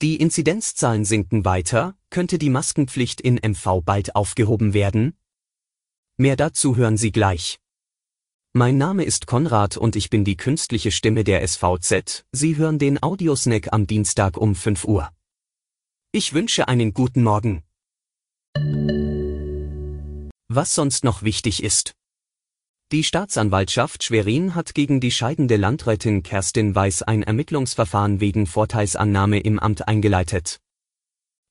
[0.00, 5.18] Die Inzidenzzahlen sinken weiter, könnte die Maskenpflicht in MV bald aufgehoben werden?
[6.16, 7.58] Mehr dazu hören Sie gleich.
[8.52, 12.24] Mein Name ist Konrad und ich bin die künstliche Stimme der SVZ.
[12.30, 15.10] Sie hören den Audiosnack am Dienstag um 5 Uhr.
[16.12, 17.64] Ich wünsche einen guten Morgen.
[20.46, 21.97] Was sonst noch wichtig ist.
[22.90, 29.58] Die Staatsanwaltschaft Schwerin hat gegen die scheidende Landrätin Kerstin Weiß ein Ermittlungsverfahren wegen Vorteilsannahme im
[29.58, 30.58] Amt eingeleitet.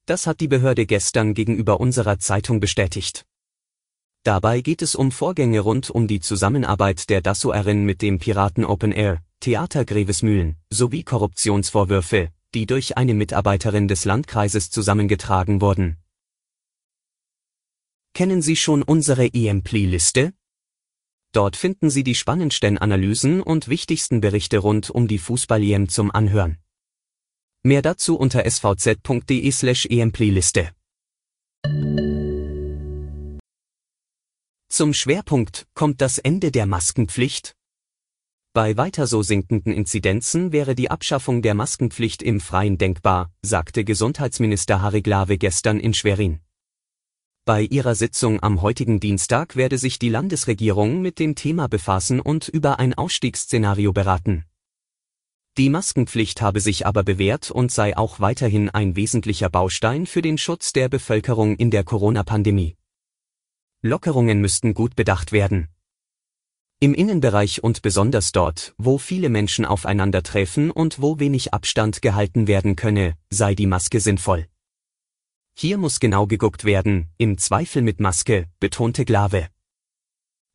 [0.08, 3.24] Das hat die Behörde gestern gegenüber unserer Zeitung bestätigt.
[4.24, 8.92] Dabei geht es um Vorgänge rund um die Zusammenarbeit der Dassoerin mit dem Piraten Open
[8.92, 15.98] Air, Theater Grevesmühlen, sowie Korruptionsvorwürfe, die durch eine Mitarbeiterin des Landkreises zusammengetragen wurden.
[18.16, 20.34] Kennen Sie schon unsere EMPLI-Liste?
[21.38, 26.58] Dort finden Sie die spannendsten Analysen und wichtigsten Berichte rund um die Fußball-EM zum Anhören.
[27.62, 30.72] Mehr dazu unter svz.de/empliliste.
[34.68, 37.54] Zum Schwerpunkt kommt das Ende der Maskenpflicht.
[38.54, 44.82] Bei weiter so sinkenden Inzidenzen wäre die Abschaffung der Maskenpflicht im Freien denkbar, sagte Gesundheitsminister
[44.82, 46.40] Harry Glawe gestern in Schwerin.
[47.48, 52.50] Bei ihrer Sitzung am heutigen Dienstag werde sich die Landesregierung mit dem Thema befassen und
[52.50, 54.44] über ein Ausstiegsszenario beraten.
[55.58, 60.38] Die Maskenpflicht habe sich aber bewährt und sei auch weiterhin ein wesentlicher Baustein für den
[60.38, 62.76] Schutz der Bevölkerung in der Corona-Pandemie.
[63.82, 65.70] Lockerungen müssten gut bedacht werden.
[66.82, 72.76] Im Innenbereich und besonders dort, wo viele Menschen aufeinandertreffen und wo wenig Abstand gehalten werden
[72.76, 74.48] könne, sei die Maske sinnvoll.
[75.60, 79.48] Hier muss genau geguckt werden, im Zweifel mit Maske, betonte Glave.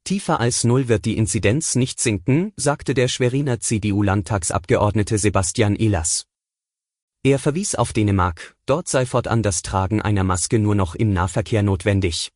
[0.04, 6.28] Tiefer als null wird die Inzidenz nicht sinken, sagte der Schweriner CDU-Landtagsabgeordnete Sebastian Ehlers.
[7.24, 11.64] Er verwies auf Dänemark, dort sei fortan das Tragen einer Maske nur noch im Nahverkehr
[11.64, 12.30] notwendig.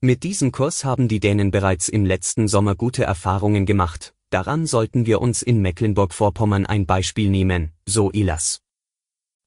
[0.00, 5.06] Mit diesem Kurs haben die Dänen bereits im letzten Sommer gute Erfahrungen gemacht, daran sollten
[5.06, 8.63] wir uns in Mecklenburg-Vorpommern ein Beispiel nehmen, so Ehlers.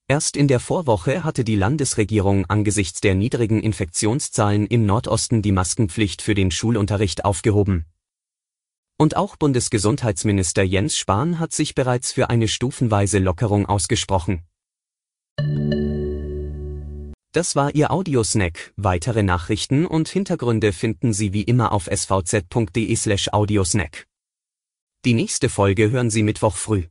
[0.10, 6.22] Erst in der Vorwoche hatte die Landesregierung angesichts der niedrigen Infektionszahlen im Nordosten die Maskenpflicht
[6.22, 7.86] für den Schulunterricht aufgehoben.
[8.98, 14.44] Und auch Bundesgesundheitsminister Jens Spahn hat sich bereits für eine stufenweise Lockerung ausgesprochen.
[17.34, 18.72] Das war Ihr Audiosnack.
[18.78, 24.08] Weitere Nachrichten und Hintergründe finden Sie wie immer auf svz.de/audiosnack.
[25.04, 26.86] Die nächste Folge hören Sie Mittwoch früh.